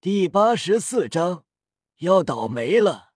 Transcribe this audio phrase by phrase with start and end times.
[0.00, 1.44] 第八十四章
[1.96, 3.10] 要倒霉了。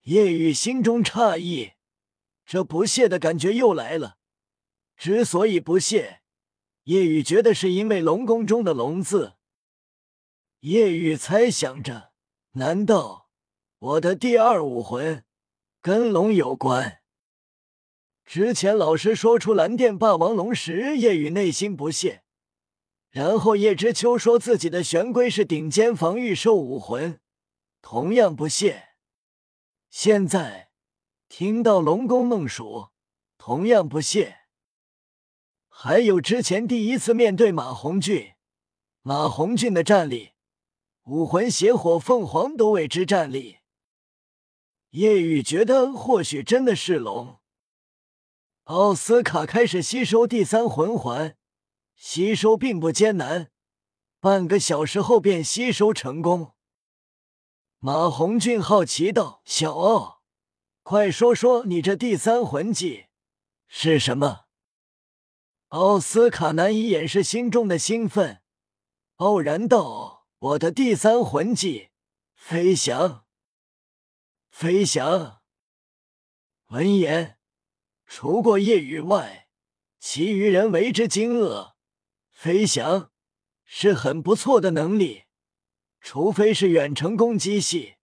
[0.00, 1.74] 叶雨心中诧异，
[2.44, 4.16] 这不屑的感觉又来了。
[4.96, 6.22] 之所以不屑，
[6.82, 9.34] 叶雨觉得是因为龙宫中的“龙”字。
[10.62, 12.10] 叶雨猜想着，
[12.54, 13.28] 难道
[13.78, 15.24] 我的第二武魂
[15.80, 17.02] 跟龙有关？
[18.24, 22.24] 之前老师说出蓝电霸王龙时，叶雨内心不屑。
[23.12, 27.20] 然后叶知秋说自己的玄龟是顶尖防御兽武魂，
[27.82, 28.94] 同样不屑。
[29.90, 30.70] 现在
[31.28, 32.88] 听到龙宫梦鼠，
[33.36, 34.38] 同样不屑。
[35.68, 38.32] 还有之前第一次面对马红俊，
[39.02, 40.30] 马红俊的战力，
[41.04, 43.58] 武魂邪火凤凰都为之战力。
[44.92, 47.40] 叶雨觉得或许真的是龙。
[48.64, 51.36] 奥斯卡开始吸收第三魂环。
[52.04, 53.52] 吸收并不艰难，
[54.18, 56.56] 半个小时后便吸收成功。
[57.78, 60.20] 马红俊好奇道：“小奥，
[60.82, 63.06] 快说说你这第三魂技
[63.68, 64.46] 是什么？”
[65.70, 68.42] 奥斯卡难以掩饰心中的兴奋，
[69.18, 71.90] 傲然道：“我的第三魂技，
[72.34, 73.24] 飞翔。”
[74.50, 75.40] 飞翔。
[76.66, 77.38] 闻言，
[78.06, 79.48] 除过夜雨外，
[80.00, 81.71] 其余人为之惊愕。
[82.42, 83.12] 飞翔
[83.62, 85.26] 是很不错的能力，
[86.00, 87.94] 除非是远程攻击系，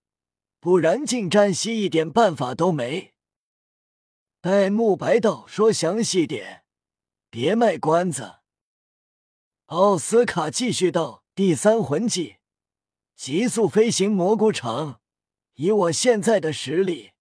[0.62, 3.14] 不然近战系一点办法都没。
[4.40, 6.64] 戴沐白道：“说详细点，
[7.30, 8.38] 别卖关子。”
[9.68, 12.38] 奥斯卡继续道：“第三魂技，
[13.18, 15.02] 极速飞行蘑菇场，
[15.56, 17.12] 以我现在的实力，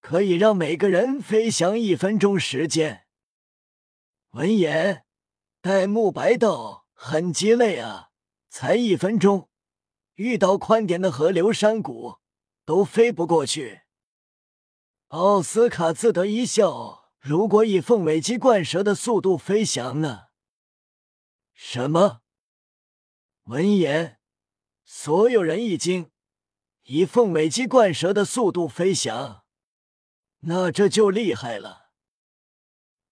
[0.00, 3.06] 可以让每个人飞翔一分钟时间。”
[4.34, 5.05] 闻言。
[5.66, 8.10] 戴沐白道：“很鸡肋啊，
[8.48, 9.48] 才一分钟，
[10.14, 12.18] 遇到宽点的河流山谷
[12.64, 13.80] 都飞不过去。”
[15.10, 20.26] 奥斯卡自得一笑：“如果以凤尾鸡冠蛇的速度飞翔呢？”
[21.52, 22.20] 什么？
[23.46, 24.20] 闻言，
[24.84, 26.12] 所有人一惊
[26.86, 29.42] ：“以凤尾鸡冠蛇的速度飞翔，
[30.42, 31.85] 那这就厉害了。”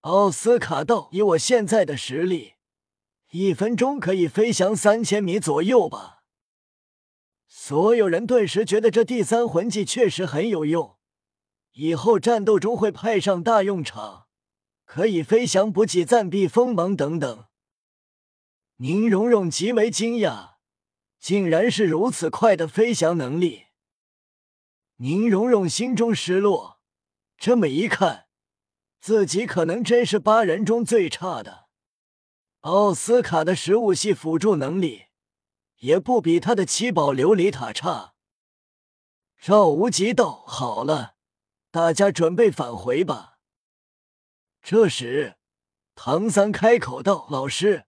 [0.04, 2.56] 奥斯卡道：“以我现在的实力，
[3.30, 6.24] 一分钟可以飞翔三千米左右吧？”
[7.48, 10.98] 所有人顿时觉得这第三魂技确实很有用，
[11.72, 14.26] 以后战斗中会派上大用场，
[14.84, 17.46] 可以飞翔补给、暂避锋芒等等。
[18.76, 20.56] 宁荣荣极为惊讶，
[21.18, 23.68] 竟然是如此快的飞翔能力。
[24.96, 26.80] 宁荣荣心中失落，
[27.38, 28.26] 这么一看。
[29.04, 31.66] 自己可能真是八人中最差的。
[32.60, 35.08] 奥斯卡的食物系辅助能力
[35.80, 38.14] 也不比他的七宝琉璃塔差。
[39.38, 41.16] 赵无极道：“好了，
[41.70, 43.36] 大家准备返回吧。”
[44.64, 45.36] 这时，
[45.94, 47.84] 唐三开口道：“老师，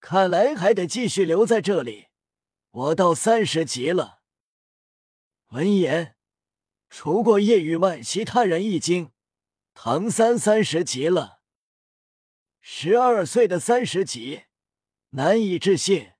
[0.00, 2.08] 看来还得继续留在这里。
[2.72, 4.22] 我到三十级了。”
[5.54, 6.16] 闻言，
[6.90, 9.12] 除过叶雨外，其他人一惊。
[9.80, 11.38] 唐三三十级了，
[12.60, 14.42] 十二岁的三十级，
[15.10, 16.14] 难以置信。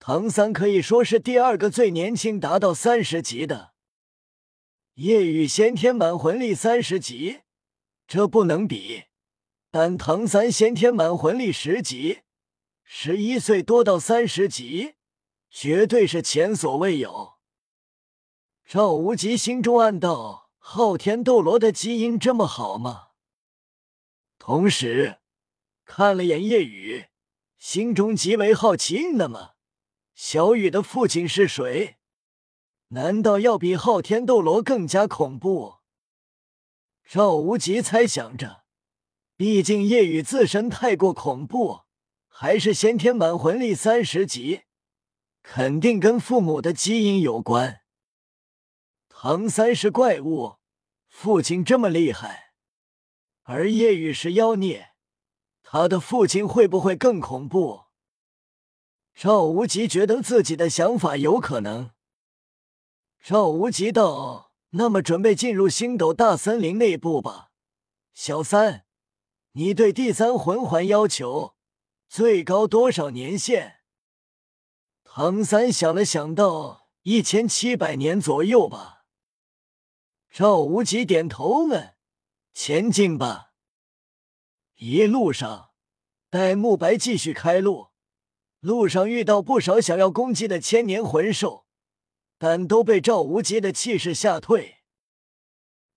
[0.00, 3.74] 唐三可以说是第二个最年轻达到三十级的。
[4.94, 7.42] 夜雨先天满魂力三十级，
[8.08, 9.04] 这不能比。
[9.70, 12.22] 但唐三先天满魂力十级，
[12.82, 14.96] 十一岁多到三十级，
[15.48, 17.34] 绝对是前所未有。
[18.64, 20.45] 赵无极心中暗道。
[20.68, 23.10] 昊天斗罗的基因这么好吗？
[24.36, 25.18] 同时
[25.84, 27.04] 看了眼夜雨，
[27.56, 29.12] 心中极为好奇。
[29.12, 29.54] 那么，
[30.16, 31.98] 小雨的父亲是谁？
[32.88, 35.76] 难道要比昊天斗罗更加恐怖？
[37.08, 38.64] 赵无极猜想着，
[39.36, 41.82] 毕竟夜雨自身太过恐怖，
[42.26, 44.62] 还是先天满魂力三十级，
[45.44, 47.82] 肯定跟父母的基因有关。
[49.18, 50.56] 唐三是怪物，
[51.08, 52.52] 父亲这么厉害，
[53.44, 54.90] 而夜雨是妖孽，
[55.62, 57.84] 他的父亲会不会更恐怖？
[59.14, 61.92] 赵无极觉得自己的想法有可能。
[63.24, 67.48] 赵无极道：“那么准备进入星斗大森林内部吧。”
[68.12, 68.84] 小三，
[69.52, 71.54] 你对第三魂环要求
[72.06, 73.76] 最高多少年限？
[75.02, 78.92] 唐三想了想，道：“一千七百年左右吧。”
[80.38, 81.94] 赵无极点头问
[82.52, 83.54] ：“前进吧。”
[84.76, 85.70] 一路上，
[86.28, 87.88] 戴沐白继续开路，
[88.60, 91.64] 路上遇到不少想要攻击的千年魂兽，
[92.36, 94.80] 但都被赵无极的气势吓退。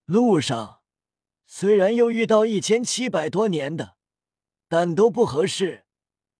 [0.06, 0.84] 路上
[1.46, 3.98] 虽然又遇到一千七百多年的，
[4.70, 5.86] 但都不合适。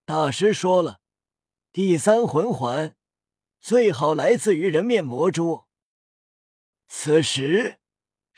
[0.06, 1.02] 大师说了，
[1.70, 2.96] 第三魂环
[3.60, 5.64] 最好来自于人面魔蛛。
[6.88, 7.79] 此时，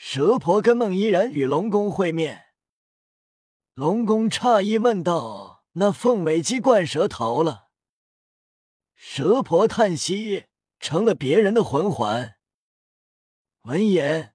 [0.05, 2.47] 蛇婆跟孟依然与龙宫会面。
[3.73, 7.69] 龙宫诧异问道：“那凤尾鸡冠蛇逃了？”
[8.97, 10.47] 蛇婆叹息
[10.81, 12.35] ：“成了别人的魂环。”
[13.63, 14.35] 闻言，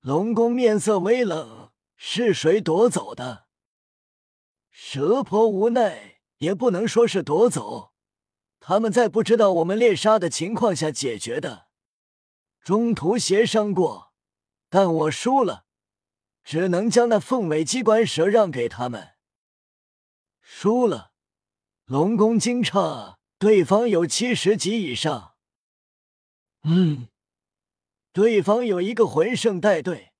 [0.00, 3.46] 龙宫面色微冷：“是谁夺走的？”
[4.70, 7.94] 蛇婆无奈，也不能说是夺走，
[8.60, 11.68] 他们在不知道我们猎杀的情况下解决的。
[12.62, 14.07] 中途协商过，
[14.68, 15.64] 但我输了，
[16.44, 19.14] 只能将那凤尾机关蛇让给他们。
[20.40, 21.12] 输了，
[21.84, 25.34] 龙宫惊诧，对方有七十级以上。
[26.62, 27.08] 嗯，
[28.12, 30.12] 对方有一个魂圣带队，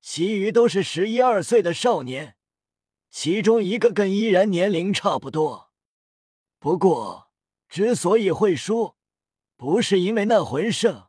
[0.00, 2.36] 其余都是十一二岁的少年，
[3.10, 5.72] 其中一个跟依然年龄差不多。
[6.58, 7.30] 不过，
[7.68, 8.96] 之所以会输，
[9.56, 11.08] 不是因为那魂圣。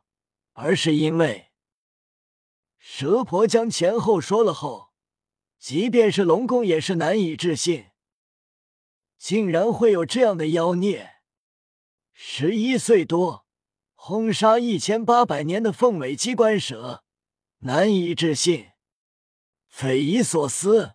[0.52, 1.49] 而是因为
[2.82, 4.94] 蛇婆将前后说了后，
[5.58, 7.90] 即便是龙宫也是难以置信，
[9.18, 11.16] 竟然会有这样的妖孽。
[12.12, 13.46] 十一岁多，
[13.94, 17.04] 轰杀一千八百年的凤尾机关蛇，
[17.58, 18.70] 难以置信，
[19.68, 20.94] 匪夷所思，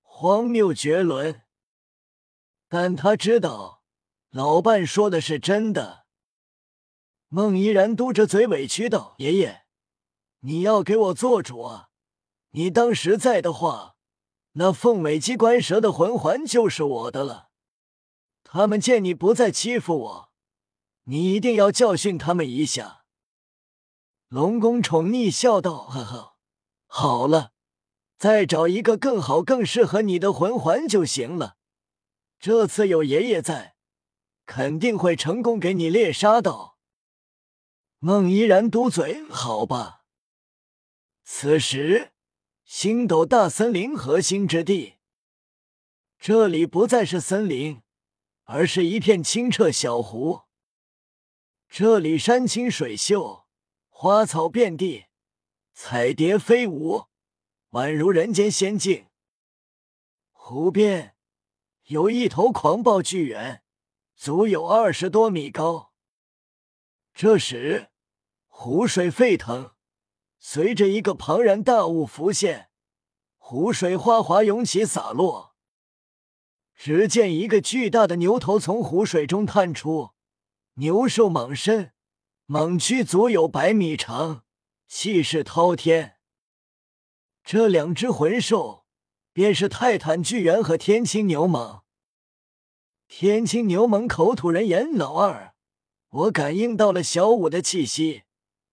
[0.00, 1.42] 荒谬绝伦。
[2.68, 3.82] 但他知道，
[4.30, 6.06] 老伴说的是真的。
[7.28, 9.65] 孟依然嘟着嘴委屈道：“爷爷，
[10.46, 11.88] 你要给我做主啊！
[12.50, 13.96] 你当时在的话，
[14.52, 17.48] 那凤尾机关蛇的魂环就是我的了。
[18.44, 20.30] 他们见你不再欺负我，
[21.04, 23.02] 你一定要教训他们一下。”
[24.30, 26.36] 龙宫宠溺笑道：“呵呵，
[26.86, 27.50] 好了，
[28.16, 31.56] 再找一个更好、更适合你的魂环就行了。
[32.38, 33.74] 这次有爷爷在，
[34.44, 36.78] 肯定会成功给你猎杀到。”
[37.98, 40.02] 孟依然嘟嘴：“好吧。”
[41.38, 42.12] 此时，
[42.64, 44.94] 星斗大森林核心之地，
[46.18, 47.82] 这里不再是森林，
[48.44, 50.44] 而是一片清澈小湖。
[51.68, 53.44] 这里山清水秀，
[53.90, 55.08] 花草遍地，
[55.74, 57.04] 彩蝶飞舞，
[57.72, 59.08] 宛如人间仙境。
[60.32, 61.16] 湖边
[61.88, 63.62] 有一头狂暴巨猿，
[64.14, 65.92] 足有二十多米高。
[67.12, 67.90] 这时，
[68.46, 69.75] 湖水沸腾，
[70.48, 72.70] 随着一个庞然大物浮现，
[73.36, 75.56] 湖水哗哗涌起，洒落。
[76.76, 80.10] 只见一个巨大的牛头从湖水中探出，
[80.74, 81.92] 牛瘦蟒身，
[82.46, 84.44] 蟒躯足有百米长，
[84.86, 86.18] 气势滔天。
[87.42, 88.86] 这两只魂兽
[89.32, 91.80] 便是泰坦巨猿和天青牛蟒。
[93.08, 95.56] 天青牛蟒口吐人言：“老二。”
[96.08, 98.22] 我感应到了小五的气息，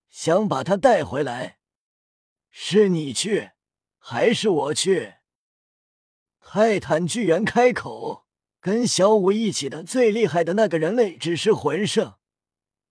[0.07, 1.57] 想把他带回来。
[2.55, 3.49] 是你去，
[3.97, 5.15] 还是我去？
[6.39, 8.27] 泰坦巨猿开口
[8.61, 12.13] ：“跟小五一起的最厉害的那个人类只是魂圣，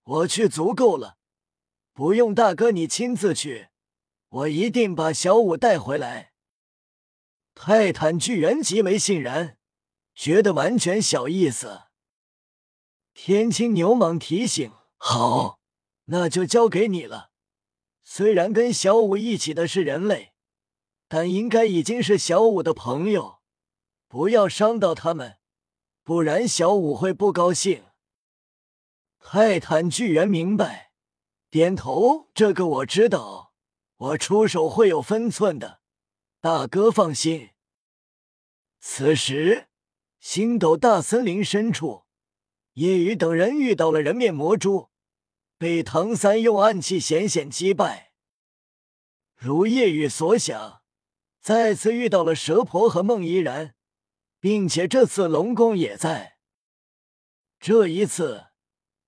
[0.02, 1.16] 我去足够了，
[1.92, 3.68] 不用大哥你亲自去，
[4.30, 6.32] 我一定把小五带回来。”
[7.54, 9.58] 泰坦巨猿极为欣然，
[10.12, 11.82] 觉得完全小意思。
[13.14, 15.60] 天青牛蟒提醒：“好，
[16.06, 17.30] 那就交给你了。
[18.14, 20.34] 虽然跟小五一起的是人类，
[21.08, 23.40] 但应该已经是小五的朋友，
[24.06, 25.38] 不要伤到他们，
[26.02, 27.84] 不然小五会不高兴。”
[29.18, 30.92] 泰坦巨猿明白，
[31.48, 33.54] 点头：“这个我知道，
[33.96, 35.80] 我出手会有分寸的，
[36.38, 37.52] 大哥放心。”
[38.78, 39.68] 此时，
[40.20, 42.04] 星斗大森林深处。
[42.74, 44.90] 叶雨等人遇到了人面魔蛛，
[45.62, 48.14] 被唐三用暗器险险击败。
[49.36, 50.82] 如夜雨所想，
[51.40, 53.76] 再次遇到了蛇婆和孟依然，
[54.40, 56.36] 并且这次龙宫也在。
[57.60, 58.46] 这一次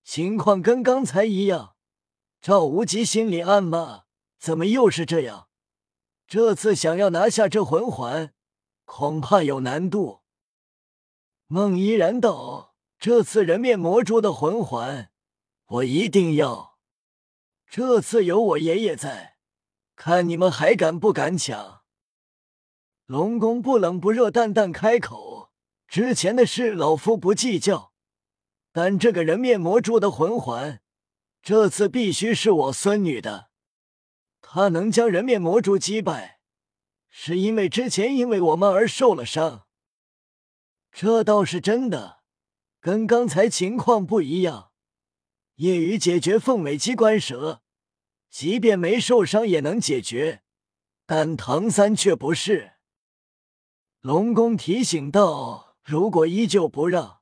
[0.04, 1.75] 情况跟刚才一样，
[2.40, 4.04] 赵无极心里暗骂：
[4.38, 5.49] 怎么又是这样？
[6.28, 8.32] 这次想要拿下这魂环，
[8.84, 10.20] 恐怕有难度。
[11.49, 12.76] 孟依然道。
[12.96, 15.11] 这次人面魔蛛的魂环，
[15.74, 16.78] 我一定要。
[17.68, 19.38] 这次有我爷爷在，
[19.96, 21.82] 看你们还敢不敢抢？
[23.06, 25.52] 龙宫不冷不热，淡淡开口
[25.88, 27.92] ：“之前的事，老夫不计较。
[28.70, 30.80] 但这个人面魔蛛的魂环，
[31.42, 33.50] 这次必须是我孙女的。
[34.40, 36.40] 她能将人面魔蛛击败，
[37.08, 39.66] 是因为之前因为我们而受了伤。
[40.92, 42.20] 这倒是真的，
[42.80, 44.70] 跟刚才情况不一样。
[45.56, 47.62] 夜雨解决凤尾机关蛇，
[48.28, 50.42] 即便没受伤也能解决，
[51.06, 52.73] 但唐三却不是。
[54.00, 57.20] 龙宫提醒道：“如果依旧不让。”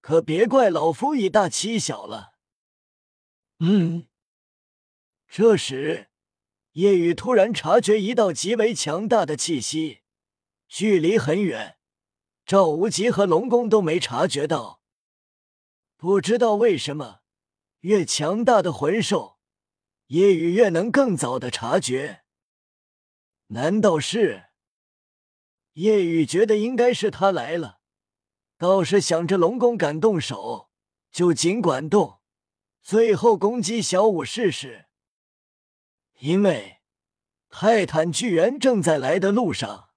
[0.00, 2.32] 可别怪老夫以大欺小了。
[3.58, 4.06] 嗯。
[5.28, 6.08] 这时，
[6.72, 10.00] 夜雨突然察觉一道极为强大的气息，
[10.66, 11.76] 距离很远，
[12.46, 14.80] 赵无极和龙宫都没察觉到。
[15.98, 17.19] 不知道为什么，
[17.80, 19.38] 越强大的魂兽，
[20.08, 22.22] 叶雨越能更早的察觉。
[23.48, 24.46] 难道是？
[25.74, 27.80] 叶雨觉得应该是他来了。
[28.58, 30.70] 倒是想着龙宫敢动手，
[31.10, 32.20] 就尽管动，
[32.82, 34.86] 最后攻击小五试试。
[36.18, 36.80] 因为
[37.48, 39.89] 泰坦巨猿正在来的路上。